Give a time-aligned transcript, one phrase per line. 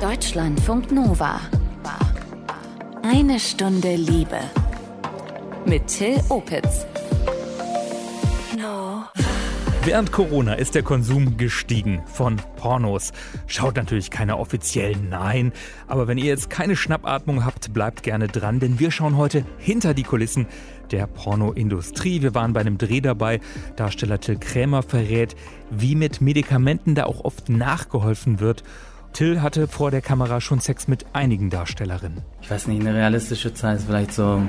[0.00, 1.40] Deutschlandfunk Nova.
[3.02, 4.38] Eine Stunde Liebe.
[5.66, 6.86] Mit Till Opitz.
[9.82, 13.10] Während Corona ist der Konsum gestiegen von Pornos.
[13.48, 15.52] Schaut natürlich keine offiziellen, nein.
[15.88, 19.94] Aber wenn ihr jetzt keine Schnappatmung habt, bleibt gerne dran, denn wir schauen heute hinter
[19.94, 20.46] die Kulissen
[20.92, 22.22] der Pornoindustrie.
[22.22, 23.40] Wir waren bei einem Dreh dabei.
[23.74, 25.34] Darsteller Till Krämer verrät,
[25.70, 28.62] wie mit Medikamenten da auch oft nachgeholfen wird
[29.12, 32.22] Till hatte vor der Kamera schon Sex mit einigen Darstellerinnen.
[32.40, 34.42] Ich weiß nicht, eine realistische Zahl ist vielleicht so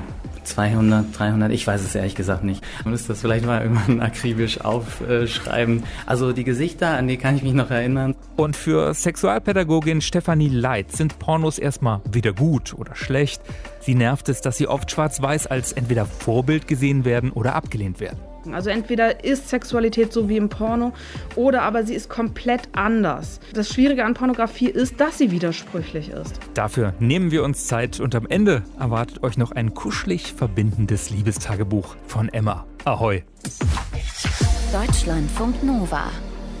[0.44, 2.62] 200, 300, ich weiß es ehrlich gesagt nicht.
[2.84, 5.84] Man müsste das vielleicht mal irgendwann akribisch aufschreiben.
[6.06, 8.14] Also die Gesichter, an die kann ich mich noch erinnern.
[8.36, 13.42] Und für Sexualpädagogin Stefanie Leit sind Pornos erstmal weder gut oder schlecht.
[13.80, 18.29] Sie nervt es, dass sie oft schwarz-weiß als entweder Vorbild gesehen werden oder abgelehnt werden.
[18.52, 20.92] Also entweder ist Sexualität so wie im Porno
[21.36, 23.40] oder aber sie ist komplett anders.
[23.54, 26.40] Das Schwierige an Pornografie ist, dass sie widersprüchlich ist.
[26.54, 31.96] Dafür nehmen wir uns Zeit und am Ende erwartet euch noch ein kuschelig verbindendes Liebestagebuch
[32.06, 32.66] von Emma.
[32.84, 33.22] Ahoi!
[34.72, 36.04] Deutschlandfunk Nova.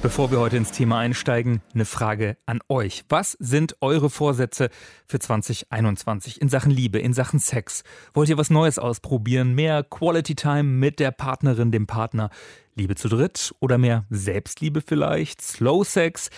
[0.02, 3.04] Bevor wir heute ins Thema einsteigen, eine Frage an euch.
[3.10, 4.70] Was sind eure Vorsätze
[5.06, 7.84] für 2021 in Sachen Liebe, in Sachen Sex?
[8.14, 9.54] Wollt ihr was Neues ausprobieren?
[9.54, 12.30] Mehr Quality Time mit der Partnerin, dem Partner?
[12.74, 15.42] Liebe zu dritt oder mehr Selbstliebe vielleicht?
[15.42, 16.30] Slow Sex?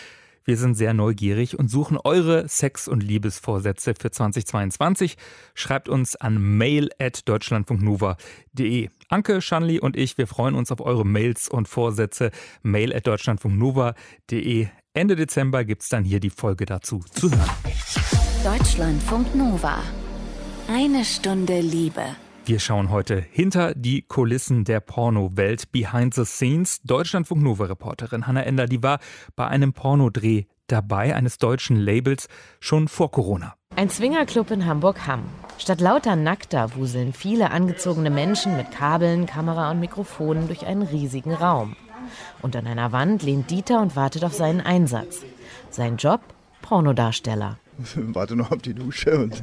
[0.44, 5.16] Wir sind sehr neugierig und suchen eure Sex- und Liebesvorsätze für 2022.
[5.54, 8.88] Schreibt uns an mail at deutschlandfunknova.de.
[9.08, 12.30] Anke, Shanli und ich, wir freuen uns auf eure Mails und Vorsätze.
[12.62, 14.68] Mail at deutschlandfunknova.de.
[14.94, 17.50] Ende Dezember gibt es dann hier die Folge dazu zu hören.
[18.44, 19.78] Deutschlandfunk Nova.
[20.68, 22.16] Eine Stunde Liebe.
[22.44, 26.82] Wir schauen heute hinter die Kulissen der Pornowelt, behind the scenes.
[26.82, 28.98] Deutschlandfunk Nova Reporterin Hanna Ender, die war
[29.36, 32.26] bei einem Pornodreh dabei, eines deutschen Labels,
[32.58, 33.54] schon vor Corona.
[33.76, 35.22] Ein Swingerclub in Hamburg-Hamm.
[35.58, 41.34] Statt lauter Nackter wuseln viele angezogene Menschen mit Kabeln, Kamera und Mikrofonen durch einen riesigen
[41.34, 41.76] Raum.
[42.42, 45.22] Und an einer Wand lehnt Dieter und wartet auf seinen Einsatz.
[45.70, 46.20] Sein Job?
[46.60, 47.58] Pornodarsteller.
[47.94, 49.40] Warte noch auf die Dusche und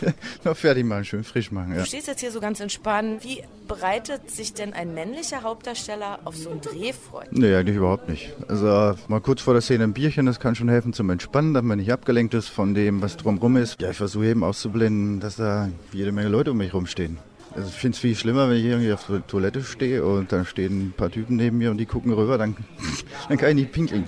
[0.44, 1.72] noch fertig machen, schön frisch machen.
[1.72, 1.80] Ja.
[1.80, 3.24] Du stehst jetzt hier so ganz entspannt.
[3.24, 7.24] Wie bereitet sich denn ein männlicher Hauptdarsteller auf so einen Dreh vor?
[7.30, 8.32] Nee, eigentlich überhaupt nicht.
[8.48, 11.68] Also mal kurz vor der Szene ein Bierchen, das kann schon helfen zum Entspannen, damit
[11.68, 13.80] man nicht abgelenkt ist von dem, was drumherum ist.
[13.80, 17.18] Ja, ich versuche eben auszublenden, dass da jede Menge Leute um mich rumstehen.
[17.54, 20.46] Also ich finde es viel schlimmer, wenn ich irgendwie auf der Toilette stehe und dann
[20.46, 22.56] stehen ein paar Typen neben mir und die gucken rüber, dann,
[23.28, 24.04] dann kann ich nicht pinkeln.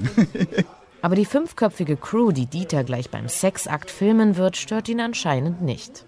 [1.04, 6.06] Aber die fünfköpfige Crew, die Dieter gleich beim Sexakt filmen wird, stört ihn anscheinend nicht.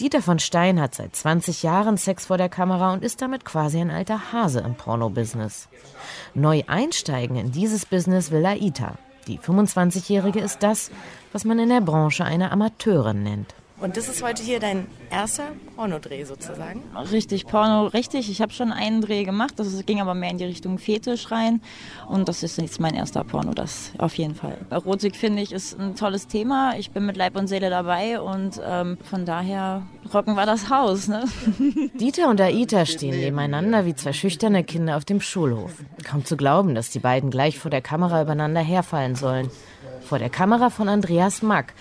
[0.00, 3.78] Dieter von Stein hat seit 20 Jahren Sex vor der Kamera und ist damit quasi
[3.78, 5.68] ein alter Hase im Porno-Business.
[6.32, 8.94] Neu einsteigen in dieses Business will Aita.
[9.26, 10.90] Die 25-Jährige ist das,
[11.32, 13.54] was man in der Branche eine Amateurin nennt.
[13.80, 16.82] Und das ist heute hier dein erster Pornodreh sozusagen?
[17.10, 18.30] Richtig, Porno, richtig.
[18.30, 19.54] Ich habe schon einen Dreh gemacht.
[19.56, 21.62] Das ging aber mehr in die Richtung Fetisch rein.
[22.06, 24.58] Und das ist jetzt mein erster Porno, das auf jeden Fall.
[24.68, 26.74] Erotik, finde ich, ist ein tolles Thema.
[26.76, 29.82] Ich bin mit Leib und Seele dabei und ähm, von daher
[30.12, 31.08] rocken wir das Haus.
[31.08, 31.24] Ne?
[31.94, 35.72] Dieter und Aita stehen nebeneinander wie zwei schüchterne Kinder auf dem Schulhof.
[36.04, 39.50] Kaum zu glauben, dass die beiden gleich vor der Kamera übereinander herfallen sollen.
[40.02, 41.72] Vor der Kamera von Andreas Mack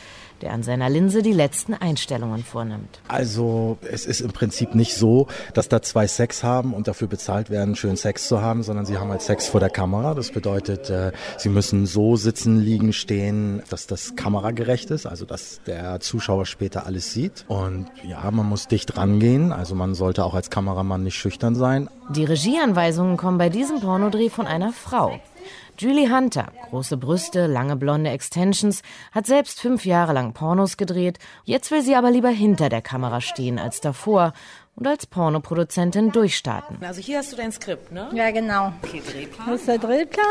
[0.41, 2.99] der an seiner Linse die letzten Einstellungen vornimmt.
[3.07, 7.49] Also es ist im Prinzip nicht so, dass da zwei Sex haben und dafür bezahlt
[7.49, 10.13] werden, schön Sex zu haben, sondern sie haben halt Sex vor der Kamera.
[10.13, 15.61] Das bedeutet, äh, sie müssen so sitzen, liegen, stehen, dass das kameragerecht ist, also dass
[15.65, 17.45] der Zuschauer später alles sieht.
[17.47, 21.89] Und ja, man muss dicht rangehen, also man sollte auch als Kameramann nicht schüchtern sein.
[22.09, 25.19] Die Regieanweisungen kommen bei diesem Pornodreh von einer Frau.
[25.77, 31.19] Julie Hunter, große Brüste, lange blonde Extensions, hat selbst fünf Jahre lang Pornos gedreht.
[31.45, 34.33] Jetzt will sie aber lieber hinter der Kamera stehen als davor
[34.75, 36.77] und als Pornoproduzentin durchstarten.
[36.81, 38.09] Also hier hast du dein Skript, ne?
[38.13, 38.73] Ja, genau.
[38.81, 39.47] Okay, Drehplan.
[39.47, 40.25] Das ist der Drehplan.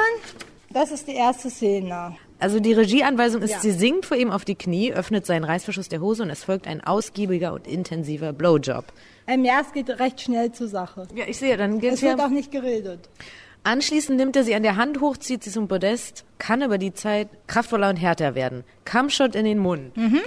[0.71, 2.17] Das ist die erste Szene.
[2.41, 3.61] Also die Regieanweisung ist, ja.
[3.61, 6.69] sie sinkt vor ihm auf die Knie, öffnet seinen Reißverschluss der Hose und es folgt
[6.69, 8.85] ein ausgiebiger und intensiver Blowjob.
[9.27, 11.09] Ähm, ja, es geht recht schnell zur Sache.
[11.15, 13.09] Ja, ich sehe, dann geht es wird auch nicht geredet.
[13.69, 16.95] Anschließend nimmt er sie an der Hand hoch, zieht sie zum Podest, kann über die
[16.95, 18.65] Zeit kraftvoller und härter werden.
[18.87, 19.95] Kammshot in den Mund.
[19.95, 20.23] Mhm.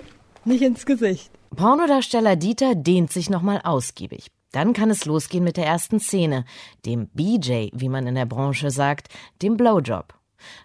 [0.45, 1.31] Nicht ins Gesicht.
[1.55, 4.27] Pornodarsteller Dieter dehnt sich nochmal ausgiebig.
[4.51, 6.45] Dann kann es losgehen mit der ersten Szene,
[6.85, 9.07] dem BJ, wie man in der Branche sagt,
[9.41, 10.13] dem Blowjob.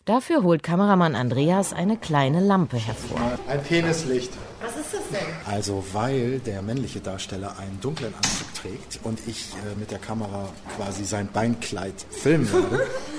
[0.04, 3.38] Dafür holt Kameramann Andreas eine kleine Lampe hervor.
[3.48, 4.32] Ein Penislicht.
[4.60, 5.26] Was ist das denn?
[5.52, 10.48] Also weil der männliche Darsteller einen dunklen Anzug trägt und ich äh, mit der Kamera
[10.76, 12.86] quasi sein Beinkleid filmen werde,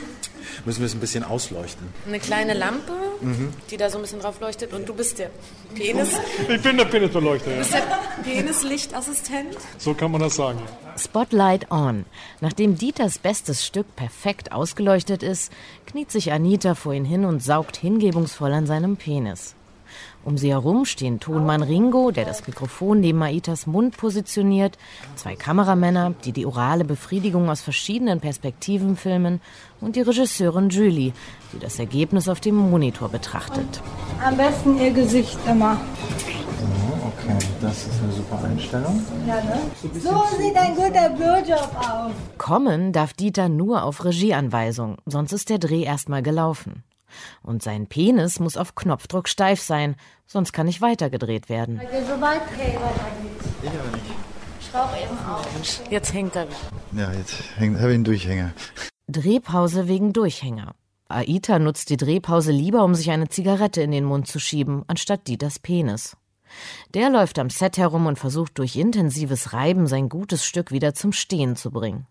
[0.66, 1.88] müssen wir es ein bisschen ausleuchten.
[2.08, 3.54] Eine kleine Lampe, mhm.
[3.70, 5.30] die da so ein bisschen drauf leuchtet und du bist der
[5.76, 6.10] Penis.
[6.50, 7.52] Ich bin der Penisbeleuchter.
[7.52, 7.84] Du bist der
[8.24, 9.58] Penislichtassistent.
[9.78, 10.62] So kann man das sagen.
[10.98, 12.06] Spotlight on.
[12.42, 15.52] Nachdem Dieters bestes Stück perfekt ausgeleuchtet ist,
[15.86, 19.57] kniet sich Anita vor ihn hin und saugt hingebungsvoll an seinem Penis.
[20.28, 24.78] Um sie herum stehen Tonmann Ringo, der das Mikrofon neben Aitas Mund positioniert,
[25.16, 29.40] zwei Kameramänner, die die orale Befriedigung aus verschiedenen Perspektiven filmen
[29.80, 31.14] und die Regisseurin Julie,
[31.54, 33.82] die das Ergebnis auf dem Monitor betrachtet.
[34.22, 35.80] Am besten ihr Gesicht immer.
[37.08, 39.02] Okay, das ist eine super Einstellung.
[39.26, 39.62] Ja, ne?
[39.94, 42.12] So sieht ein guter Blowjob aus.
[42.38, 46.84] Kommen darf Dieter nur auf Regieanweisung, sonst ist der Dreh erstmal gelaufen.
[47.44, 49.96] Und sein Penis muss auf Knopfdruck steif sein,
[50.26, 51.80] sonst kann nicht weitergedreht werden.
[51.82, 52.38] Ich aber
[53.92, 54.06] nicht.
[54.60, 55.46] Ich rauche eben auch.
[55.90, 56.48] Jetzt hängt er.
[56.94, 58.52] Ja, jetzt habe ich einen Durchhänger.
[59.08, 60.76] Drehpause wegen Durchhänger.
[61.10, 65.28] Aita nutzt die Drehpause lieber, um sich eine Zigarette in den Mund zu schieben, anstatt
[65.28, 66.18] Dieters Penis.
[66.94, 71.14] Der läuft am Set herum und versucht durch intensives Reiben sein gutes Stück wieder zum
[71.14, 72.08] Stehen zu bringen.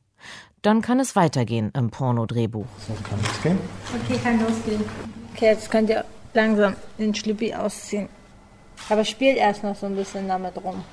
[0.63, 2.67] Dann kann es weitergehen im Pornodrehbuch.
[2.87, 3.59] So kann losgehen.
[4.05, 4.85] Okay, kann losgehen.
[5.35, 6.05] Okay, jetzt könnt ihr
[6.35, 8.09] langsam den Schlippi ausziehen.
[8.89, 10.85] Aber spielt erst noch so ein bisschen damit rum.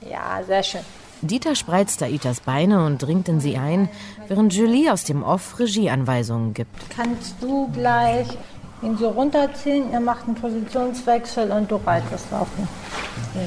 [0.00, 0.82] Ja, sehr schön.
[1.20, 3.88] Dieter spreizt Aitas Beine und dringt in sie ein,
[4.28, 6.90] während Julie aus dem Off Regieanweisungen gibt.
[6.90, 8.28] Kannst du gleich
[8.82, 12.68] ihn so runterziehen, ihr macht einen Positionswechsel und du reitest laufen.
[13.34, 13.40] Ja.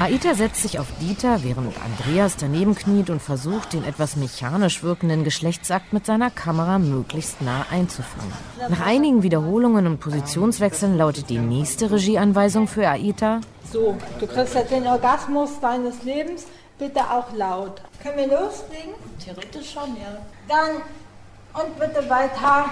[0.00, 5.24] Aita setzt sich auf Dieter, während Andreas daneben kniet und versucht, den etwas mechanisch wirkenden
[5.24, 8.32] Geschlechtsakt mit seiner Kamera möglichst nah einzufangen.
[8.68, 13.40] Nach einigen Wiederholungen und Positionswechseln lautet die nächste Regieanweisung für Aita.
[13.72, 16.46] So, du kriegst jetzt den Orgasmus deines Lebens,
[16.78, 17.82] bitte auch laut.
[18.00, 18.94] Können wir loslegen?
[19.22, 20.16] Theoretisch schon, ja.
[20.48, 20.76] Dann
[21.60, 22.66] und bitte weiter.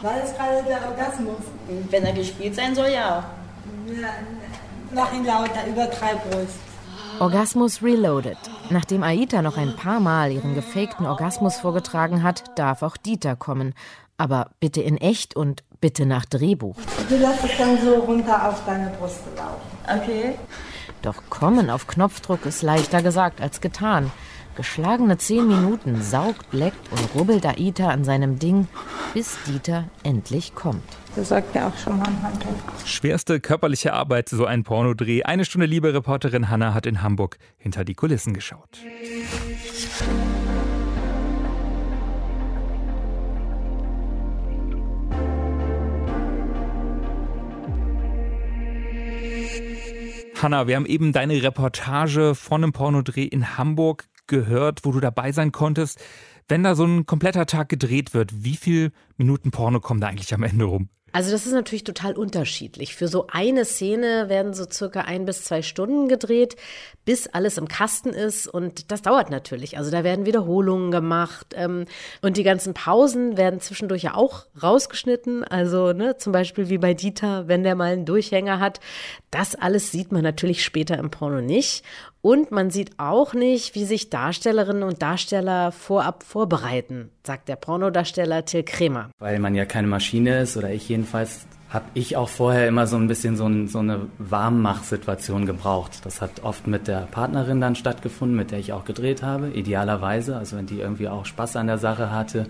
[0.00, 1.42] War das gerade der Orgasmus?
[1.90, 3.22] Wenn er gespielt sein soll, ja.
[4.92, 6.48] Mach ihn lauter, übertreib ruhig.
[7.20, 8.38] Orgasmus Reloaded.
[8.70, 13.74] Nachdem Aita noch ein paar Mal ihren gefakten Orgasmus vorgetragen hat, darf auch Dieter kommen.
[14.16, 16.76] Aber bitte in echt und bitte nach Drehbuch.
[17.08, 20.02] Du lässt es dann so runter auf deine Brust laufen.
[20.02, 20.34] Okay.
[21.02, 24.10] Doch kommen auf Knopfdruck ist leichter gesagt als getan.
[24.56, 28.68] Geschlagene zehn Minuten saugt, leckt und rubbelt Aita an seinem Ding,
[29.14, 30.84] bis Dieter endlich kommt.
[31.16, 32.86] Das sagt ja auch schon mal ein.
[32.86, 35.24] Schwerste körperliche Arbeit, so ein Pornodreh.
[35.24, 38.78] Eine Stunde liebe Reporterin Hanna hat in Hamburg hinter die Kulissen geschaut.
[50.40, 55.32] Hanna, wir haben eben deine Reportage von einem Pornodreh in Hamburg gehört, wo du dabei
[55.32, 56.00] sein konntest.
[56.48, 60.32] Wenn da so ein kompletter Tag gedreht wird, wie viele Minuten Porno kommen da eigentlich
[60.32, 60.88] am Ende rum?
[61.12, 62.94] Also das ist natürlich total unterschiedlich.
[62.94, 66.56] Für so eine Szene werden so circa ein bis zwei Stunden gedreht,
[67.04, 68.46] bis alles im Kasten ist.
[68.46, 69.76] Und das dauert natürlich.
[69.76, 71.54] Also da werden Wiederholungen gemacht.
[71.54, 71.86] Ähm,
[72.22, 75.42] und die ganzen Pausen werden zwischendurch ja auch rausgeschnitten.
[75.44, 78.80] Also ne, zum Beispiel wie bei Dieter, wenn der mal einen Durchhänger hat.
[79.30, 81.84] Das alles sieht man natürlich später im Porno nicht.
[82.22, 88.44] Und man sieht auch nicht, wie sich Darstellerinnen und Darsteller vorab vorbereiten, sagt der Pornodarsteller
[88.44, 89.10] Till Kremer.
[89.18, 92.96] Weil man ja keine Maschine ist, oder ich jedenfalls, habe ich auch vorher immer so
[92.96, 96.04] ein bisschen so, ein, so eine Warmmach-Situation gebraucht.
[96.04, 100.36] Das hat oft mit der Partnerin dann stattgefunden, mit der ich auch gedreht habe, idealerweise,
[100.36, 102.46] also wenn die irgendwie auch Spaß an der Sache hatte.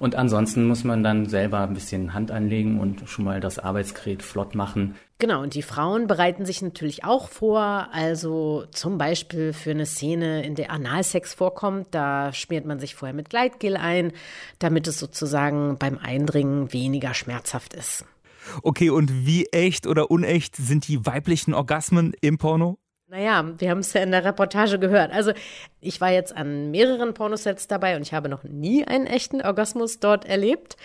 [0.00, 4.24] Und ansonsten muss man dann selber ein bisschen Hand anlegen und schon mal das Arbeitsgerät
[4.24, 4.96] flott machen.
[5.20, 7.88] Genau, und die Frauen bereiten sich natürlich auch vor.
[7.92, 13.14] Also zum Beispiel für eine Szene, in der Analsex vorkommt, da schmiert man sich vorher
[13.14, 14.12] mit Gleitgel ein,
[14.58, 18.04] damit es sozusagen beim Eindringen weniger schmerzhaft ist.
[18.62, 22.78] Okay, und wie echt oder unecht sind die weiblichen Orgasmen im Porno?
[23.06, 25.12] Naja, wir haben es ja in der Reportage gehört.
[25.12, 25.32] Also
[25.80, 30.00] ich war jetzt an mehreren Pornosets dabei und ich habe noch nie einen echten Orgasmus
[30.00, 30.76] dort erlebt.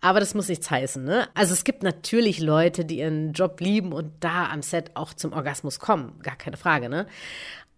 [0.00, 1.04] Aber das muss nichts heißen.
[1.04, 1.28] Ne?
[1.34, 5.32] Also es gibt natürlich Leute, die ihren Job lieben und da am Set auch zum
[5.32, 6.18] Orgasmus kommen.
[6.22, 6.88] Gar keine Frage.
[6.88, 7.06] Ne?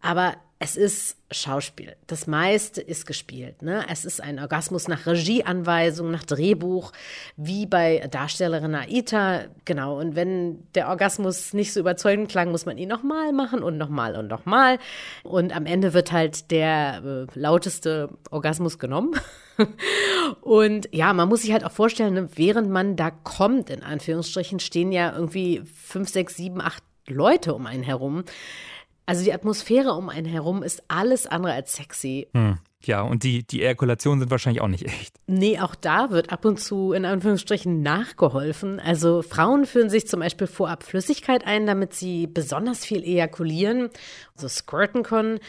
[0.01, 1.95] Aber es ist Schauspiel.
[2.09, 3.63] Das meiste ist gespielt.
[3.63, 3.85] Ne?
[3.89, 6.93] Es ist ein Orgasmus nach Regieanweisung, nach Drehbuch,
[7.37, 9.45] wie bei Darstellerin Aita.
[9.65, 10.01] Genau.
[10.01, 14.17] Und wenn der Orgasmus nicht so überzeugend klang, muss man ihn nochmal machen und nochmal
[14.17, 14.79] und nochmal.
[15.23, 19.15] Und am Ende wird halt der äh, lauteste Orgasmus genommen.
[20.41, 24.59] und ja, man muss sich halt auch vorstellen, ne, während man da kommt, in Anführungsstrichen,
[24.59, 28.25] stehen ja irgendwie fünf, sechs, sieben, acht Leute um einen herum.
[29.09, 32.29] Also die Atmosphäre um einen herum ist alles andere als sexy.
[32.35, 32.59] Hm.
[32.85, 35.17] Ja, und die, die Ejakulationen sind wahrscheinlich auch nicht echt.
[35.27, 38.79] Nee, auch da wird ab und zu in Anführungsstrichen nachgeholfen.
[38.81, 43.89] Also Frauen führen sich zum Beispiel vorab Flüssigkeit ein, damit sie besonders viel ejakulieren,
[44.35, 45.41] so squirten können.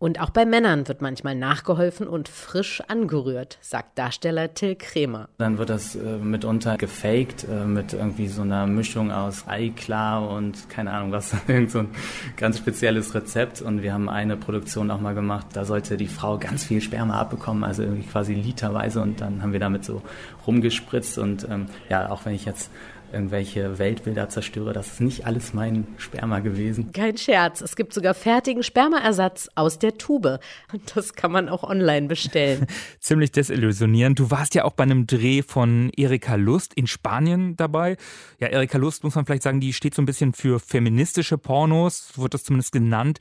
[0.00, 5.28] Und auch bei Männern wird manchmal nachgeholfen und frisch angerührt, sagt Darsteller Till Kremer.
[5.38, 10.70] Dann wird das äh, mitunter gefaked äh, mit irgendwie so einer Mischung aus Eiklar und
[10.70, 11.88] keine Ahnung was, irgend so ein
[12.36, 13.60] ganz spezielles Rezept.
[13.60, 17.18] Und wir haben eine Produktion auch mal gemacht, da sollte die Frau ganz viel Sperma
[17.18, 19.00] abbekommen, also irgendwie quasi literweise.
[19.00, 20.02] Und dann haben wir damit so
[20.46, 21.18] rumgespritzt.
[21.18, 22.70] Und ähm, ja, auch wenn ich jetzt
[23.12, 24.72] irgendwelche Weltbilder zerstöre.
[24.72, 26.92] Das ist nicht alles mein Sperma gewesen.
[26.92, 27.60] Kein Scherz.
[27.60, 30.40] Es gibt sogar fertigen Spermaersatz aus der Tube.
[30.72, 32.66] Und das kann man auch online bestellen.
[33.00, 34.18] Ziemlich desillusionierend.
[34.18, 37.96] Du warst ja auch bei einem Dreh von Erika Lust in Spanien dabei.
[38.40, 42.12] Ja, Erika Lust muss man vielleicht sagen, die steht so ein bisschen für feministische Pornos,
[42.16, 43.18] wird das zumindest genannt.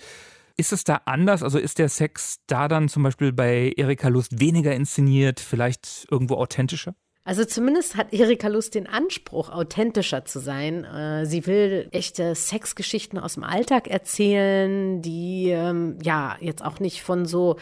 [0.60, 1.44] Ist es da anders?
[1.44, 6.36] Also ist der Sex da dann zum Beispiel bei Erika Lust weniger inszeniert, vielleicht irgendwo
[6.36, 6.96] authentischer?
[7.28, 10.86] Also zumindest hat Erika Lust den Anspruch, authentischer zu sein.
[10.86, 17.04] Äh, sie will echte Sexgeschichten aus dem Alltag erzählen, die ähm, ja jetzt auch nicht
[17.04, 17.58] von so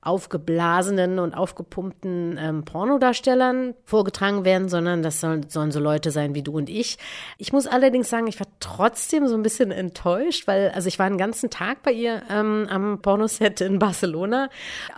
[0.00, 6.42] aufgeblasenen und aufgepumpten ähm, Pornodarstellern vorgetragen werden, sondern das sollen, sollen so Leute sein wie
[6.42, 6.98] du und ich.
[7.36, 11.06] Ich muss allerdings sagen, ich war trotzdem so ein bisschen enttäuscht, weil, also ich war
[11.06, 14.50] einen ganzen Tag bei ihr ähm, am Pornoset in Barcelona.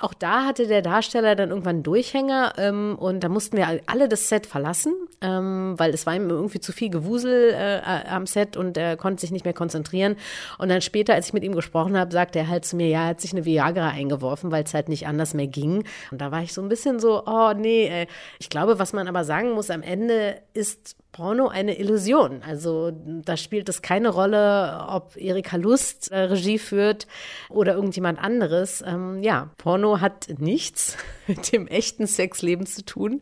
[0.02, 4.06] Auch da hatte der Darsteller dann irgendwann einen Durchhänger ähm, und da mussten wir alle
[4.06, 4.92] das Set verlassen,
[5.22, 9.22] ähm, weil es war ihm irgendwie zu viel Gewusel äh, am Set und er konnte
[9.22, 10.16] sich nicht mehr konzentrieren.
[10.58, 13.04] Und dann später, als ich mit ihm gesprochen habe, sagte er halt zu mir, ja,
[13.04, 15.84] er hat sich eine Viagra eingeworfen, weil es halt nicht anders mehr ging.
[16.10, 18.06] Und da war ich so ein bisschen so, oh nee, ey.
[18.38, 22.42] ich glaube, was man aber sagen muss, am Ende ist Porno eine Illusion.
[22.46, 27.06] Also da spielt es keine Rolle, ob Erika Lust äh, Regie führt
[27.48, 28.82] oder irgendjemand anderes.
[28.86, 33.20] Ähm, ja, Porno hat nichts mit dem echten Sexleben zu tun.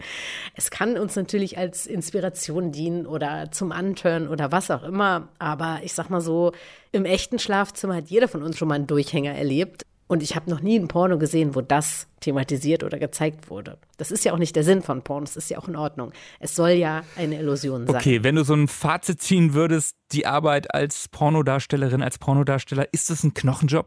[0.55, 5.29] Es kann uns natürlich als Inspiration dienen oder zum Antören oder was auch immer.
[5.39, 6.53] Aber ich sag mal so,
[6.93, 9.87] im echten Schlafzimmer hat jeder von uns schon mal einen Durchhänger erlebt.
[10.09, 13.79] Und ich habe noch nie ein Porno gesehen, wo das thematisiert oder gezeigt wurde.
[13.99, 16.13] Das ist ja auch nicht der Sinn von Pornos, das ist ja auch in Ordnung.
[16.41, 17.95] Es soll ja eine Illusion sein.
[17.95, 23.11] Okay, wenn du so ein Fazit ziehen würdest, die Arbeit als Pornodarstellerin, als Pornodarsteller, ist
[23.11, 23.87] das ein Knochenjob?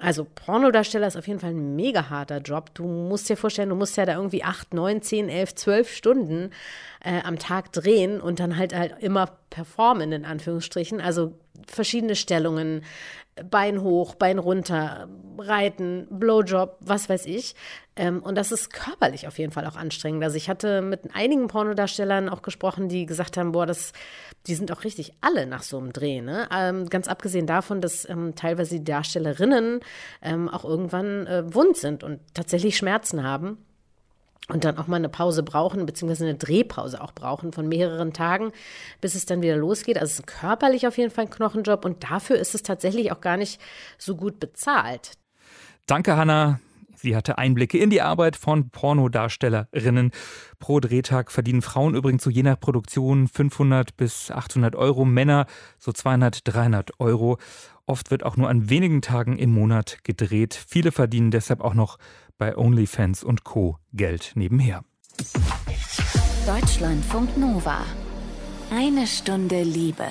[0.00, 2.72] Also Pornodarsteller ist auf jeden Fall ein mega harter Job.
[2.74, 6.50] Du musst dir vorstellen, du musst ja da irgendwie acht, neun, zehn, elf, zwölf Stunden
[7.00, 11.00] äh, am Tag drehen und dann halt halt immer performen, in Anführungsstrichen.
[11.00, 11.32] Also
[11.66, 12.82] verschiedene Stellungen,
[13.50, 17.54] Bein hoch, Bein runter, Reiten, Blowjob, was weiß ich.
[17.96, 20.24] Ähm, und das ist körperlich auf jeden Fall auch anstrengend.
[20.24, 23.92] Also ich hatte mit einigen Pornodarstellern auch gesprochen, die gesagt haben, boah, das,
[24.46, 26.20] die sind auch richtig alle nach so einem Dreh.
[26.20, 26.48] Ne?
[26.52, 29.80] Ähm, ganz abgesehen davon, dass ähm, teilweise die Darstellerinnen
[30.22, 33.58] ähm, auch irgendwann äh, wund sind und tatsächlich Schmerzen haben
[34.48, 38.52] und dann auch mal eine Pause brauchen, beziehungsweise eine Drehpause auch brauchen von mehreren Tagen,
[39.00, 39.98] bis es dann wieder losgeht.
[39.98, 43.20] Also es ist körperlich auf jeden Fall ein Knochenjob und dafür ist es tatsächlich auch
[43.20, 43.60] gar nicht
[43.98, 45.12] so gut bezahlt.
[45.86, 46.60] Danke, Hanna.
[47.00, 50.10] Sie hatte Einblicke in die Arbeit von Pornodarstellerinnen.
[50.58, 55.46] Pro Drehtag verdienen Frauen übrigens so je nach Produktion 500 bis 800 Euro, Männer
[55.78, 57.38] so 200, 300 Euro.
[57.86, 60.54] Oft wird auch nur an wenigen Tagen im Monat gedreht.
[60.54, 61.98] Viele verdienen deshalb auch noch
[62.38, 63.78] bei OnlyFans und Co.
[63.92, 64.84] Geld nebenher.
[66.46, 67.84] Deutschlandfunk Nova.
[68.70, 70.06] Eine Stunde Liebe.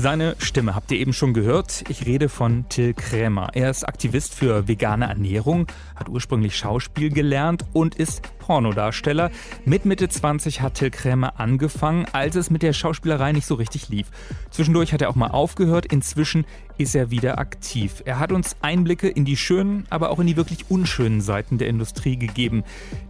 [0.00, 1.82] Seine Stimme habt ihr eben schon gehört.
[1.88, 3.48] Ich rede von Till Krämer.
[3.54, 9.32] Er ist Aktivist für vegane Ernährung, hat ursprünglich Schauspiel gelernt und ist Pornodarsteller.
[9.64, 13.88] Mit Mitte 20 hat Till Krämer angefangen, als es mit der Schauspielerei nicht so richtig
[13.88, 14.06] lief.
[14.50, 15.86] Zwischendurch hat er auch mal aufgehört.
[15.86, 18.00] Inzwischen ist er wieder aktiv.
[18.04, 21.66] Er hat uns Einblicke in die schönen, aber auch in die wirklich unschönen Seiten der
[21.66, 22.62] Industrie gegeben.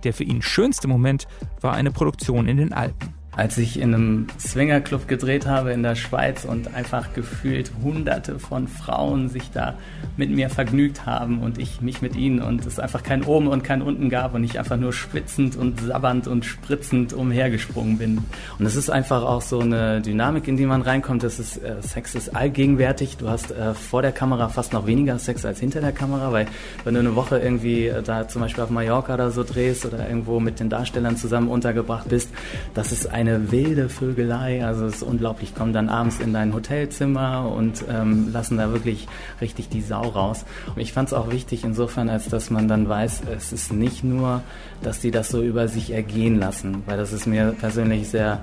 [0.04, 1.28] Der für ihn schönste Moment
[1.60, 5.94] war eine Produktion in den Alpen als ich in einem Swingerclub gedreht habe in der
[5.94, 9.74] Schweiz und einfach gefühlt hunderte von Frauen sich da
[10.16, 13.62] mit mir vergnügt haben und ich mich mit ihnen und es einfach kein oben und
[13.62, 18.18] kein unten gab und ich einfach nur schwitzend und sabbernd und spritzend umhergesprungen bin.
[18.58, 21.22] Und es ist einfach auch so eine Dynamik, in die man reinkommt.
[21.22, 23.18] Das ist, äh, Sex ist allgegenwärtig.
[23.18, 26.46] Du hast äh, vor der Kamera fast noch weniger Sex als hinter der Kamera, weil
[26.82, 30.08] wenn du eine Woche irgendwie äh, da zum Beispiel auf Mallorca oder so drehst oder
[30.08, 32.30] irgendwo mit den Darstellern zusammen untergebracht bist,
[32.74, 34.64] das ist eine eine wilde Vögelei.
[34.64, 35.54] Also es ist unglaublich.
[35.54, 39.06] Kommen dann abends in dein Hotelzimmer und ähm, lassen da wirklich
[39.40, 40.44] richtig die Sau raus.
[40.74, 44.04] Und ich fand es auch wichtig insofern, als dass man dann weiß, es ist nicht
[44.04, 44.42] nur,
[44.82, 48.40] dass die das so über sich ergehen lassen, weil das ist mir persönlich sehr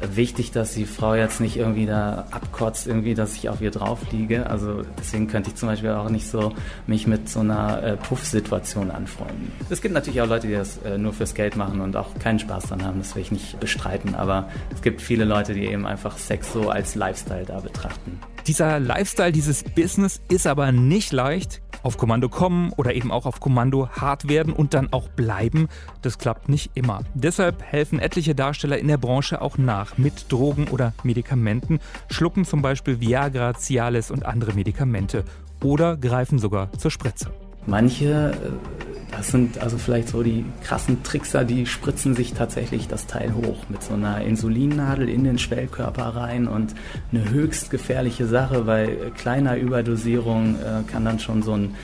[0.00, 4.00] wichtig, dass die Frau jetzt nicht irgendwie da abkotzt, irgendwie, dass ich auf ihr drauf
[4.12, 4.48] liege.
[4.48, 6.52] Also deswegen könnte ich zum Beispiel auch nicht so
[6.86, 9.52] mich mit so einer äh, Puff-Situation anfreunden.
[9.70, 12.38] Es gibt natürlich auch Leute, die das äh, nur fürs Geld machen und auch keinen
[12.38, 12.98] Spaß dran haben.
[12.98, 14.14] Das will ich nicht bestreiten.
[14.14, 18.18] Aber es gibt viele Leute, die eben einfach Sex so als Lifestyle da betrachten.
[18.46, 21.62] Dieser Lifestyle, dieses Business ist aber nicht leicht.
[21.84, 25.68] Auf Kommando kommen oder eben auch auf Kommando hart werden und dann auch bleiben,
[26.00, 27.02] das klappt nicht immer.
[27.12, 32.62] Deshalb helfen etliche Darsteller in der Branche auch nach mit Drogen oder Medikamenten, schlucken zum
[32.62, 35.24] Beispiel Viagra, Cialis und andere Medikamente
[35.62, 37.30] oder greifen sogar zur Spritze.
[37.66, 43.06] Manche, äh, das sind also vielleicht so die krassen Trickser, die spritzen sich tatsächlich das
[43.06, 46.74] Teil hoch mit so einer Insulinnadel in den Schwellkörper rein und
[47.12, 51.74] eine höchst gefährliche Sache, weil kleiner Überdosierung äh, kann dann schon so ein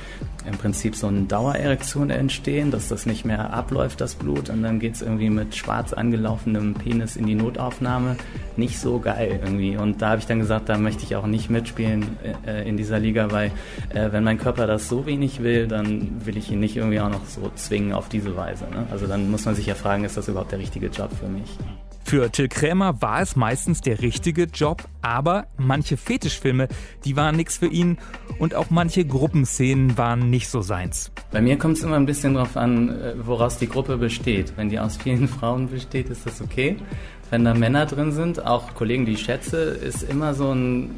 [0.47, 4.81] im Prinzip so eine Dauererektion entstehen, dass das nicht mehr abläuft, das Blut, und dann
[4.81, 8.17] geht es irgendwie mit schwarz angelaufenem Penis in die Notaufnahme.
[8.57, 9.77] Nicht so geil irgendwie.
[9.77, 12.05] Und da habe ich dann gesagt, da möchte ich auch nicht mitspielen
[12.47, 13.53] äh, in dieser Liga, weil
[13.91, 17.11] äh, wenn mein Körper das so wenig will, dann will ich ihn nicht irgendwie auch
[17.11, 18.65] noch so zwingen auf diese Weise.
[18.65, 18.87] Ne?
[18.91, 21.59] Also dann muss man sich ja fragen, ist das überhaupt der richtige Job für mich?
[22.05, 26.69] Für Till Krämer war es meistens der richtige Job, aber manche Fetischfilme,
[27.05, 27.99] die waren nichts für ihn
[28.39, 31.13] und auch manche Gruppenszenen waren nicht so seins.
[31.31, 34.55] Bei mir kommt es immer ein bisschen darauf an, äh, woraus die Gruppe besteht.
[34.57, 36.77] Wenn die aus vielen Frauen besteht, ist das okay.
[37.31, 40.91] Wenn da Männer drin sind, auch Kollegen, die ich schätze, ist immer so ein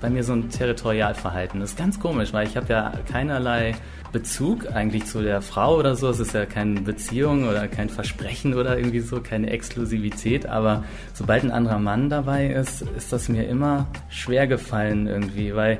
[0.00, 1.60] bei mir so ein Territorialverhalten.
[1.60, 3.74] Das ist ganz komisch, weil ich habe ja keinerlei
[4.12, 6.08] Bezug eigentlich zu der Frau oder so.
[6.08, 10.46] Es ist ja keine Beziehung oder kein Versprechen oder irgendwie so, keine Exklusivität.
[10.46, 15.78] Aber sobald ein anderer Mann dabei ist, ist das mir immer schwer gefallen irgendwie, weil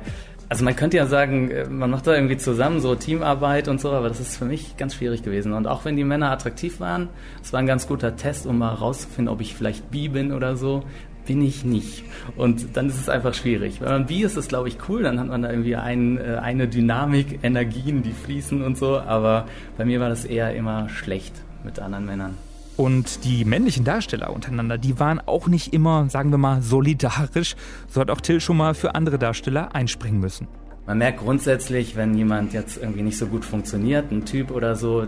[0.49, 4.07] also man könnte ja sagen, man macht da irgendwie zusammen so Teamarbeit und so, aber
[4.07, 5.51] das ist für mich ganz schwierig gewesen.
[5.53, 7.09] Und auch wenn die Männer attraktiv waren,
[7.41, 10.55] es war ein ganz guter Test, um mal rauszufinden, ob ich vielleicht bi bin oder
[10.55, 10.83] so
[11.25, 12.03] bin ich nicht.
[12.35, 13.81] Und dann ist es einfach schwierig.
[13.81, 16.39] Wenn man wie ist es, glaube ich, cool, dann hat man da irgendwie ein, äh,
[16.41, 18.99] eine Dynamik, Energien, die fließen und so.
[18.99, 22.37] Aber bei mir war das eher immer schlecht mit anderen Männern.
[22.75, 27.55] Und die männlichen Darsteller untereinander, die waren auch nicht immer, sagen wir mal, solidarisch.
[27.87, 30.47] So hat auch Till schon mal für andere Darsteller einspringen müssen.
[30.87, 35.05] Man merkt grundsätzlich, wenn jemand jetzt irgendwie nicht so gut funktioniert, ein Typ oder so,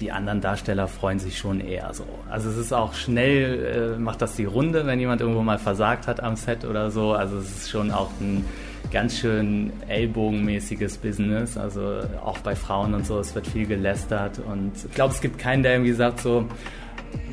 [0.00, 2.06] die anderen Darsteller freuen sich schon eher so.
[2.30, 6.06] Also es ist auch schnell, äh, macht das die Runde, wenn jemand irgendwo mal versagt
[6.06, 7.12] hat am Set oder so.
[7.12, 8.44] Also es ist schon auch ein
[8.90, 11.56] ganz schön ellbogenmäßiges Business.
[11.56, 14.38] Also auch bei Frauen und so, es wird viel gelästert.
[14.38, 16.46] Und ich glaube, es gibt keinen, der irgendwie sagt so,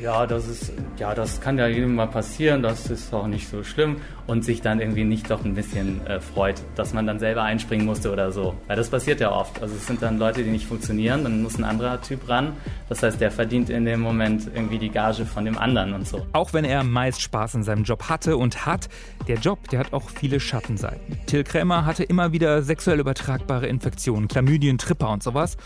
[0.00, 3.64] ja, das ist, ja, das kann ja jedem mal passieren, das ist auch nicht so
[3.64, 7.42] schlimm und sich dann irgendwie nicht doch ein bisschen äh, freut, dass man dann selber
[7.42, 8.54] einspringen musste oder so.
[8.66, 9.60] Weil das passiert ja oft.
[9.60, 12.52] Also es sind dann Leute, die nicht funktionieren, dann muss ein anderer Typ ran.
[12.88, 16.26] Das heißt, der verdient in dem Moment irgendwie die Gage von dem anderen und so.
[16.32, 18.88] Auch wenn er meist Spaß in seinem Job hatte und hat,
[19.28, 21.18] der Job, der hat auch viele Schattenseiten.
[21.26, 25.56] Till Krämer hatte immer wieder sexuell übertragbare Infektionen, Chlamydien, Tripper und sowas.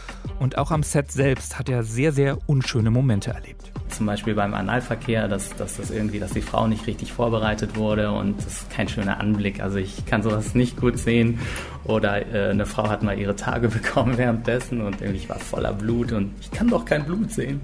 [0.41, 4.55] Und auch am Set selbst hat er sehr, sehr unschöne Momente erlebt zum Beispiel beim
[4.55, 8.71] Analverkehr, dass, dass das irgendwie, dass die Frau nicht richtig vorbereitet wurde und das ist
[8.71, 9.61] kein schöner Anblick.
[9.61, 11.41] Also ich kann sowas nicht gut sehen.
[11.85, 16.13] Oder äh, eine Frau hat mal ihre Tage bekommen währenddessen und irgendwie war voller Blut
[16.13, 17.61] und ich kann doch kein Blut sehen.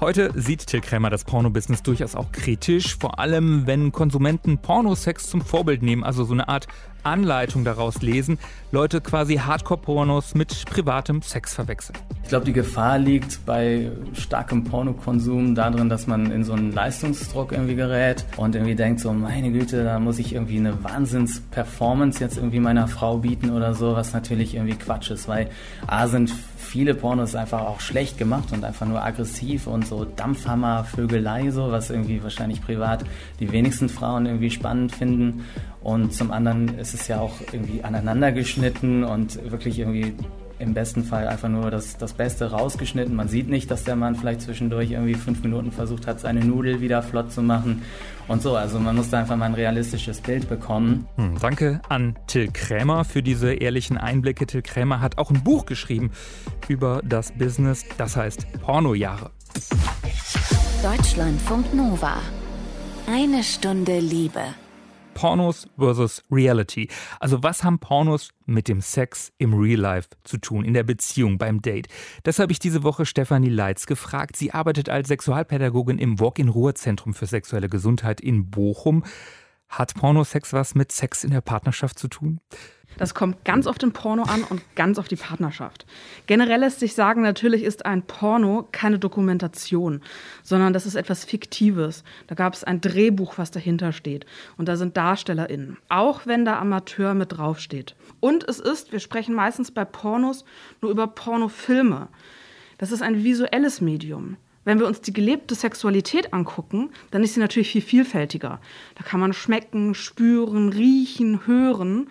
[0.00, 5.40] Heute sieht Till Krämer das Pornobusiness durchaus auch kritisch, vor allem wenn Konsumenten Pornosex zum
[5.40, 6.68] Vorbild nehmen, also so eine Art
[7.02, 8.38] Anleitung daraus lesen,
[8.70, 11.98] Leute quasi Hardcore-Pornos mit privatem Sex verwechseln.
[12.22, 17.50] Ich glaube, die Gefahr liegt bei starkem Pornokonsum darin, dass man in so einen Leistungsdruck
[17.52, 22.36] irgendwie gerät und irgendwie denkt so, meine Güte, da muss ich irgendwie eine Wahnsinns-Performance jetzt
[22.36, 25.50] irgendwie meiner Frau bieten oder so, was natürlich irgendwie Quatsch ist, weil
[25.86, 26.30] A sind
[26.68, 31.72] viele Pornos einfach auch schlecht gemacht und einfach nur aggressiv und so Dampfhammer, Vögelei, so,
[31.72, 33.04] was irgendwie wahrscheinlich privat
[33.40, 35.44] die wenigsten Frauen irgendwie spannend finden.
[35.82, 40.14] Und zum anderen ist es ja auch irgendwie aneinander geschnitten und wirklich irgendwie
[40.58, 43.14] im besten Fall einfach nur das, das Beste rausgeschnitten.
[43.14, 46.80] Man sieht nicht, dass der Mann vielleicht zwischendurch irgendwie fünf Minuten versucht hat, seine Nudel
[46.80, 47.82] wieder flott zu machen
[48.26, 48.56] und so.
[48.56, 51.06] Also man muss da einfach mal ein realistisches Bild bekommen.
[51.16, 54.46] Hm, danke an Till Krämer für diese ehrlichen Einblicke.
[54.46, 56.10] Till Krämer hat auch ein Buch geschrieben
[56.68, 59.30] über das Business, das heißt Pornojahre.
[60.82, 62.18] Deutschlandfunk Nova.
[63.06, 64.42] Eine Stunde Liebe.
[65.18, 66.88] Pornos versus Reality.
[67.18, 71.38] Also was haben Pornos mit dem Sex im Real Life zu tun, in der Beziehung,
[71.38, 71.88] beim Date?
[72.22, 74.36] Das habe ich diese Woche Stefanie Leitz gefragt.
[74.36, 79.02] Sie arbeitet als Sexualpädagogin im Walk-in-Ruhe-Zentrum für sexuelle Gesundheit in Bochum.
[79.68, 82.40] Hat Pornosex was mit Sex in der Partnerschaft zu tun?
[82.96, 85.86] Das kommt ganz auf den Porno an und ganz auf die Partnerschaft.
[86.26, 90.00] Generell lässt sich sagen, natürlich ist ein Porno keine Dokumentation,
[90.42, 92.02] sondern das ist etwas Fiktives.
[92.26, 94.26] Da gab es ein Drehbuch, was dahinter steht.
[94.56, 95.76] Und da sind DarstellerInnen.
[95.88, 97.94] Auch wenn da Amateur mit draufsteht.
[98.20, 100.44] Und es ist, wir sprechen meistens bei Pornos
[100.80, 102.08] nur über Pornofilme.
[102.78, 104.38] Das ist ein visuelles Medium.
[104.68, 108.60] Wenn wir uns die gelebte Sexualität angucken, dann ist sie natürlich viel vielfältiger.
[108.96, 112.10] Da kann man schmecken, spüren, riechen, hören.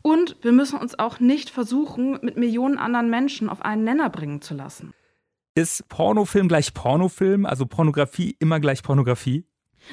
[0.00, 4.40] Und wir müssen uns auch nicht versuchen, mit Millionen anderen Menschen auf einen Nenner bringen
[4.40, 4.94] zu lassen.
[5.54, 9.44] Ist Pornofilm gleich Pornofilm, also Pornografie immer gleich Pornografie?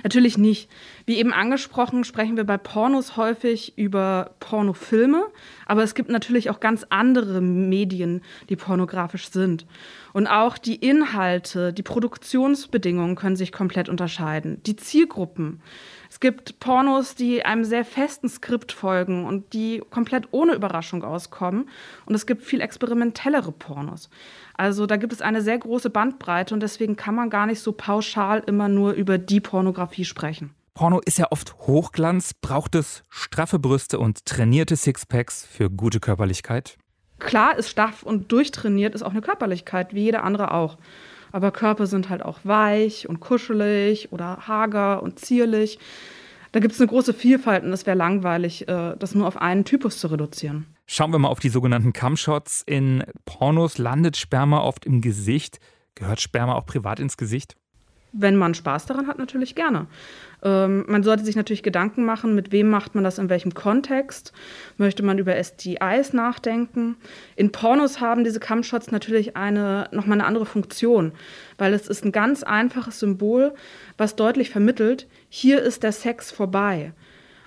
[0.01, 0.69] Natürlich nicht.
[1.06, 5.25] Wie eben angesprochen, sprechen wir bei Pornos häufig über Pornofilme,
[5.65, 9.65] aber es gibt natürlich auch ganz andere Medien, die pornografisch sind.
[10.13, 14.62] Und auch die Inhalte, die Produktionsbedingungen können sich komplett unterscheiden.
[14.65, 15.62] Die Zielgruppen.
[16.10, 21.67] Es gibt Pornos, die einem sehr festen Skript folgen und die komplett ohne Überraschung auskommen.
[22.06, 24.12] Und es gibt viel experimentellere Pornos.
[24.55, 27.71] Also da gibt es eine sehr große Bandbreite und deswegen kann man gar nicht so
[27.71, 30.53] pauschal immer nur über die Pornografie sprechen.
[30.73, 32.33] Porno ist ja oft Hochglanz.
[32.33, 36.77] Braucht es straffe Brüste und trainierte Sixpacks für gute Körperlichkeit?
[37.19, 40.77] Klar ist straff und durchtrainiert ist auch eine Körperlichkeit, wie jeder andere auch.
[41.31, 45.79] Aber Körper sind halt auch weich und kuschelig oder hager und zierlich.
[46.51, 49.65] Da gibt es eine große Vielfalt und es wäre langweilig, äh, das nur auf einen
[49.65, 50.67] Typus zu reduzieren.
[50.95, 52.62] Schauen wir mal auf die sogenannten Cumshots.
[52.67, 55.60] In Pornos landet Sperma oft im Gesicht.
[55.95, 57.56] Gehört Sperma auch privat ins Gesicht?
[58.12, 59.88] Wenn man Spaß daran hat, natürlich gerne.
[60.43, 64.34] Ähm, man sollte sich natürlich Gedanken machen, mit wem macht man das in welchem Kontext.
[64.77, 66.95] Möchte man über STIs nachdenken?
[67.36, 71.13] In Pornos haben diese Cumshots natürlich eine, nochmal eine andere Funktion,
[71.58, 73.56] weil es ist ein ganz einfaches Symbol,
[73.97, 76.93] was deutlich vermittelt, hier ist der Sex vorbei.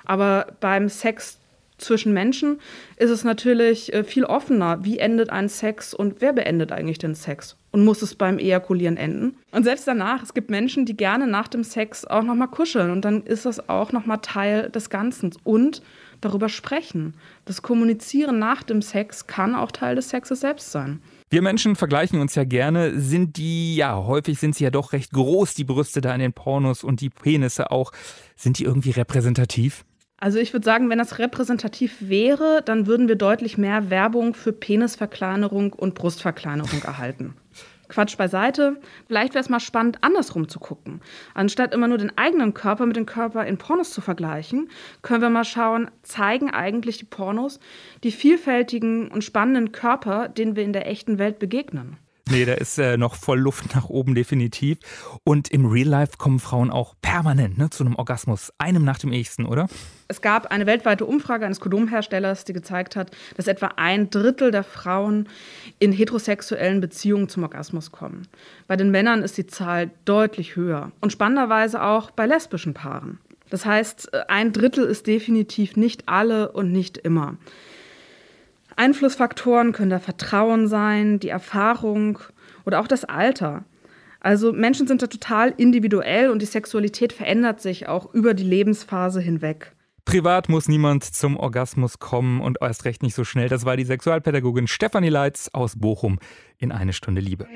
[0.04, 1.38] Aber beim Sex
[1.78, 2.58] zwischen Menschen
[2.96, 7.14] ist es natürlich äh, viel offener, wie endet ein Sex und wer beendet eigentlich den
[7.14, 9.36] Sex und muss es beim Ejakulieren enden.
[9.50, 12.90] Und selbst danach, es gibt Menschen, die gerne nach dem Sex auch noch mal kuscheln
[12.90, 15.82] und dann ist das auch noch mal Teil des Ganzen und
[16.20, 17.14] darüber sprechen.
[17.44, 21.00] Das Kommunizieren nach dem Sex kann auch Teil des Sexes selbst sein.
[21.28, 22.98] Wir Menschen vergleichen uns ja gerne.
[23.00, 26.32] Sind die, ja, häufig sind sie ja doch recht groß, die Brüste da in den
[26.32, 27.92] Pornos und die Penisse auch.
[28.36, 29.84] Sind die irgendwie repräsentativ?
[30.26, 34.52] Also ich würde sagen, wenn das repräsentativ wäre, dann würden wir deutlich mehr Werbung für
[34.52, 37.36] Penisverkleinerung und Brustverkleinerung erhalten.
[37.88, 38.80] Quatsch beiseite.
[39.06, 41.00] Vielleicht wäre es mal spannend, andersrum zu gucken.
[41.34, 44.68] Anstatt immer nur den eigenen Körper mit dem Körper in Pornos zu vergleichen,
[45.00, 47.60] können wir mal schauen, zeigen eigentlich die Pornos
[48.02, 51.98] die vielfältigen und spannenden Körper, denen wir in der echten Welt begegnen.
[52.28, 54.78] Nee, da ist äh, noch voll Luft nach oben, definitiv.
[55.22, 59.10] Und im Real Life kommen Frauen auch permanent ne, zu einem Orgasmus, einem nach dem
[59.10, 59.68] nächsten, oder?
[60.08, 64.64] Es gab eine weltweite Umfrage eines Kondomherstellers, die gezeigt hat, dass etwa ein Drittel der
[64.64, 65.28] Frauen
[65.78, 68.26] in heterosexuellen Beziehungen zum Orgasmus kommen.
[68.66, 70.90] Bei den Männern ist die Zahl deutlich höher.
[71.00, 73.20] Und spannenderweise auch bei lesbischen Paaren.
[73.50, 77.36] Das heißt, ein Drittel ist definitiv nicht alle und nicht immer.
[78.76, 82.18] Einflussfaktoren können da Vertrauen sein, die Erfahrung
[82.64, 83.64] oder auch das Alter.
[84.20, 89.20] Also Menschen sind da total individuell und die Sexualität verändert sich auch über die Lebensphase
[89.20, 89.72] hinweg.
[90.04, 93.48] Privat muss niemand zum Orgasmus kommen und erst recht nicht so schnell.
[93.48, 96.20] Das war die Sexualpädagogin Stefanie Leitz aus Bochum
[96.58, 97.46] in eine Stunde Liebe.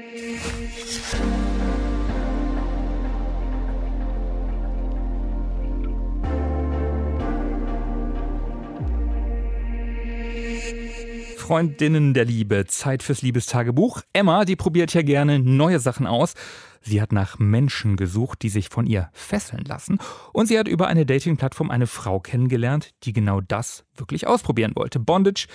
[11.50, 14.02] Freundinnen der Liebe, Zeit fürs Liebestagebuch.
[14.12, 16.34] Emma, die probiert ja gerne neue Sachen aus.
[16.80, 19.98] Sie hat nach Menschen gesucht, die sich von ihr fesseln lassen.
[20.32, 25.00] Und sie hat über eine Dating-Plattform eine Frau kennengelernt, die genau das wirklich ausprobieren wollte.
[25.00, 25.48] Bondage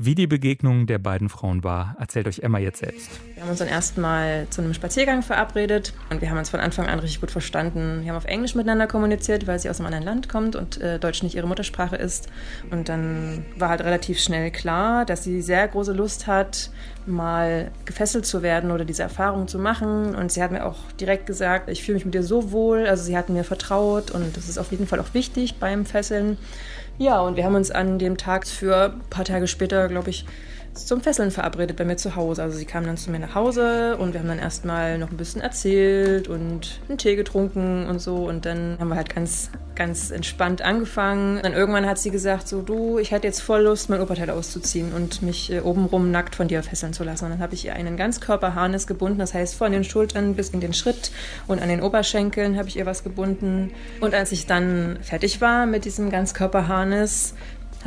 [0.00, 3.10] wie die Begegnung der beiden Frauen war, erzählt euch Emma jetzt selbst.
[3.34, 6.86] Wir haben uns dann erstmal zu einem Spaziergang verabredet und wir haben uns von Anfang
[6.86, 8.02] an richtig gut verstanden.
[8.02, 11.00] Wir haben auf Englisch miteinander kommuniziert, weil sie aus einem anderen Land kommt und äh,
[11.00, 12.28] Deutsch nicht ihre Muttersprache ist.
[12.70, 16.70] Und dann war halt relativ schnell klar, dass sie sehr große Lust hat,
[17.06, 20.14] mal gefesselt zu werden oder diese Erfahrung zu machen.
[20.14, 22.86] Und sie hat mir auch direkt gesagt, ich fühle mich mit dir so wohl.
[22.86, 26.38] Also sie hat mir vertraut und das ist auf jeden Fall auch wichtig beim Fesseln.
[26.98, 30.26] Ja, und wir haben uns an dem Tag für ein paar Tage später, glaube ich,
[30.74, 32.42] zum Fesseln verabredet bei mir zu Hause.
[32.42, 35.16] Also sie kam dann zu mir nach Hause und wir haben dann erstmal noch ein
[35.16, 38.28] bisschen erzählt und einen Tee getrunken und so.
[38.28, 41.40] Und dann haben wir halt ganz, ganz entspannt angefangen.
[41.42, 44.92] Dann irgendwann hat sie gesagt, so du, ich hätte jetzt voll Lust, mein Oberteil auszuziehen
[44.92, 47.24] und mich äh, obenrum nackt von dir fesseln zu lassen.
[47.24, 50.60] Und dann habe ich ihr einen Ganzkörperharnis gebunden, das heißt von den Schultern bis in
[50.60, 51.10] den Schritt
[51.46, 53.72] und an den Oberschenkeln habe ich ihr was gebunden.
[54.00, 57.34] Und als ich dann fertig war mit diesem Ganzkörperharnis,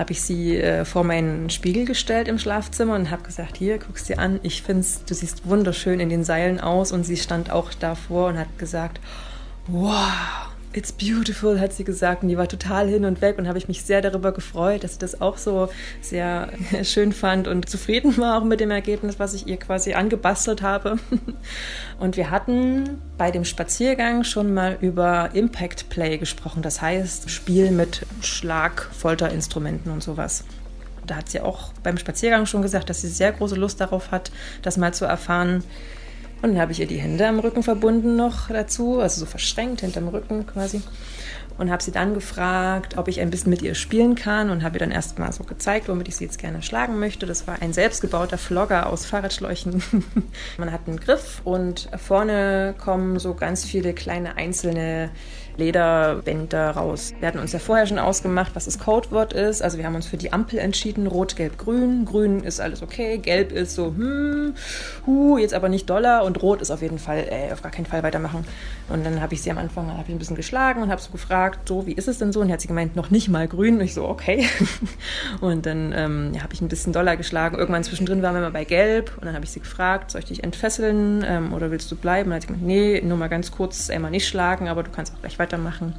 [0.02, 4.06] habe ich sie äh, vor meinen Spiegel gestellt im Schlafzimmer und habe gesagt, hier, guck's
[4.06, 6.92] dir an, ich finde, du siehst wunderschön in den Seilen aus.
[6.92, 9.00] Und sie stand auch davor und hat gesagt,
[9.68, 12.24] wow, It's beautiful, hat sie gesagt.
[12.24, 14.94] Und die war total hin und weg und habe ich mich sehr darüber gefreut, dass
[14.94, 15.70] sie das auch so
[16.02, 16.50] sehr
[16.84, 20.98] schön fand und zufrieden war auch mit dem Ergebnis, was ich ihr quasi angebastelt habe.
[22.00, 26.64] Und wir hatten bei dem Spaziergang schon mal über Impact Play gesprochen.
[26.64, 30.44] Das heißt, Spiel mit Schlag, Folterinstrumenten und sowas.
[31.06, 34.32] Da hat sie auch beim Spaziergang schon gesagt, dass sie sehr große Lust darauf hat,
[34.62, 35.64] das mal zu erfahren.
[36.42, 39.82] Und dann habe ich ihr die Hände am Rücken verbunden noch dazu, also so verschränkt
[39.82, 40.82] hinterm Rücken quasi.
[41.58, 44.78] Und habe sie dann gefragt, ob ich ein bisschen mit ihr spielen kann und habe
[44.78, 47.26] ihr dann erst mal so gezeigt, womit ich sie jetzt gerne schlagen möchte.
[47.26, 49.84] Das war ein selbstgebauter Flogger aus Fahrradschläuchen.
[50.58, 55.12] Man hat einen Griff und vorne kommen so ganz viele kleine einzelne
[55.58, 57.14] Lederbänder raus.
[57.20, 59.62] Wir hatten uns ja vorher schon ausgemacht, was das Codewort ist.
[59.62, 62.06] Also wir haben uns für die Ampel entschieden, rot, gelb, grün.
[62.06, 64.56] Grün ist alles okay, gelb ist so, hm,
[65.06, 67.86] hu, jetzt aber nicht Dollar und rot ist auf jeden Fall, ey, auf gar keinen
[67.86, 68.46] Fall weitermachen.
[68.90, 71.12] Und dann habe ich sie am Anfang habe ich ein bisschen geschlagen und habe so
[71.12, 72.42] gefragt, so, wie ist es denn so?
[72.42, 73.76] Und hat sie gemeint, noch nicht mal grün.
[73.76, 74.48] Und ich so, okay.
[75.42, 77.58] Und dann ähm, ja, habe ich ein bisschen Dollar geschlagen.
[77.58, 80.28] Irgendwann zwischendrin waren wir mal bei gelb und dann habe ich sie gefragt, soll ich
[80.28, 82.26] dich entfesseln ähm, oder willst du bleiben?
[82.26, 84.92] Und dann hat sie gemeint, nee, nur mal ganz kurz einmal nicht schlagen, aber du
[84.92, 85.94] kannst auch gleich weitermachen.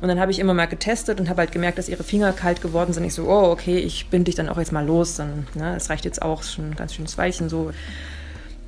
[0.00, 2.62] Und dann habe ich immer mal getestet und habe halt gemerkt, dass ihre Finger kalt
[2.62, 3.04] geworden sind.
[3.04, 5.16] Ich so, oh, okay, ich binde dich dann auch jetzt mal los.
[5.16, 7.72] Dann, ne, das reicht jetzt auch, schon ein ganz schönes Weilchen so.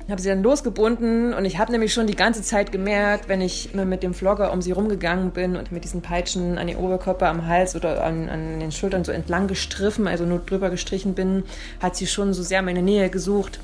[0.09, 3.73] Habe sie dann losgebunden und ich habe nämlich schon die ganze Zeit gemerkt, wenn ich
[3.73, 7.47] mit dem Flogger um sie rumgegangen bin und mit diesen Peitschen an den Oberkörper, am
[7.47, 11.43] Hals oder an, an den Schultern so entlang gestriffen, also nur drüber gestrichen bin,
[11.79, 13.61] hat sie schon so sehr meine Nähe gesucht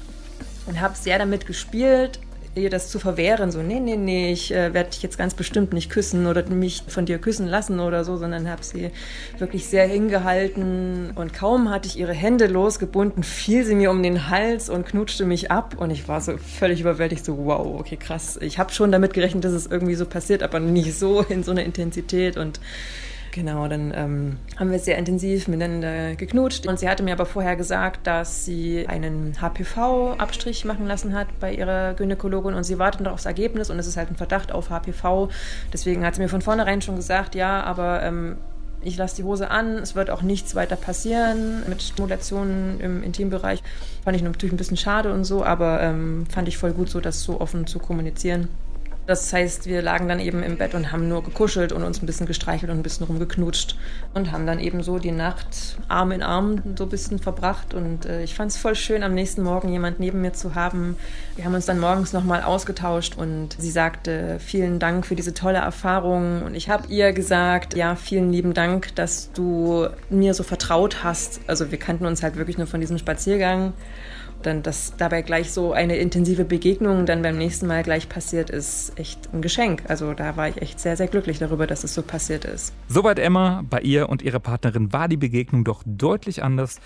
[0.65, 2.19] und habe sehr damit gespielt,
[2.55, 5.73] ihr das zu verwehren, so, nee, nee, nee, ich äh, werde dich jetzt ganz bestimmt
[5.73, 8.91] nicht küssen oder mich von dir küssen lassen oder so, sondern habe sie
[9.37, 14.29] wirklich sehr hingehalten und kaum hatte ich ihre Hände losgebunden, fiel sie mir um den
[14.29, 18.37] Hals und knutschte mich ab und ich war so völlig überwältigt, so, wow, okay, krass.
[18.41, 21.51] Ich habe schon damit gerechnet, dass es irgendwie so passiert, aber nicht so in so
[21.51, 22.59] einer Intensität und
[23.31, 26.65] Genau, dann ähm, haben wir sehr intensiv miteinander geknutscht.
[26.65, 31.53] Und sie hatte mir aber vorher gesagt, dass sie einen HPV-Abstrich machen lassen hat bei
[31.53, 34.69] ihrer Gynäkologin und sie wartet noch aufs Ergebnis und es ist halt ein Verdacht auf
[34.69, 35.29] HPV.
[35.71, 38.37] Deswegen hat sie mir von vornherein schon gesagt, ja, aber ähm,
[38.81, 43.61] ich lasse die Hose an, es wird auch nichts weiter passieren mit Stimulationen im Intimbereich.
[44.03, 46.99] Fand ich natürlich ein bisschen schade und so, aber ähm, fand ich voll gut so,
[46.99, 48.47] das so offen zu kommunizieren.
[49.09, 52.05] Das heißt, wir lagen dann eben im Bett und haben nur gekuschelt und uns ein
[52.05, 53.75] bisschen gestreichelt und ein bisschen rumgeknutscht
[54.13, 57.73] und haben dann eben so die Nacht Arm in Arm so ein bisschen verbracht.
[57.73, 60.95] Und äh, ich fand es voll schön, am nächsten Morgen jemand neben mir zu haben.
[61.35, 65.57] Wir haben uns dann morgens nochmal ausgetauscht und sie sagte, vielen Dank für diese tolle
[65.57, 66.43] Erfahrung.
[66.43, 71.41] Und ich habe ihr gesagt, ja, vielen lieben Dank, dass du mir so vertraut hast.
[71.47, 73.73] Also wir kannten uns halt wirklich nur von diesem Spaziergang
[74.41, 78.97] dann, dass dabei gleich so eine intensive Begegnung dann beim nächsten Mal gleich passiert, ist
[78.97, 79.83] echt ein Geschenk.
[79.87, 82.73] Also da war ich echt sehr, sehr glücklich darüber, dass es so passiert ist.
[82.87, 83.63] Soweit Emma.
[83.69, 86.79] Bei ihr und ihrer Partnerin war die Begegnung doch deutlich anders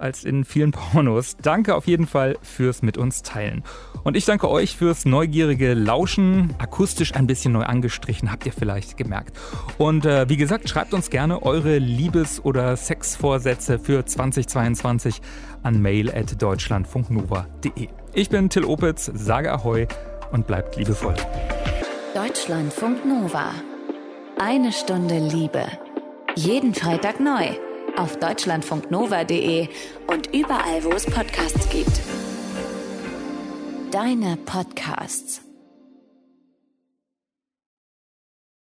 [0.00, 1.36] als in vielen Pornos.
[1.36, 3.62] Danke auf jeden Fall fürs mit uns teilen.
[4.02, 6.54] Und ich danke euch fürs neugierige Lauschen.
[6.58, 9.36] Akustisch ein bisschen neu angestrichen, habt ihr vielleicht gemerkt.
[9.78, 15.20] Und äh, wie gesagt, schreibt uns gerne eure Liebes- oder Sexvorsätze für 2022
[15.62, 17.88] an mail.deutschlandfunknova.de.
[18.12, 19.86] Ich bin Till Opitz, sage Ahoi
[20.32, 21.14] und bleibt liebevoll.
[22.14, 23.52] Deutschlandfunk Nova.
[24.38, 25.64] Eine Stunde Liebe.
[26.34, 27.48] Jeden Freitag neu
[27.96, 29.68] auf deutschlandfunknova.de
[30.06, 32.00] und überall, wo es Podcasts gibt.
[33.90, 35.42] Deine Podcasts.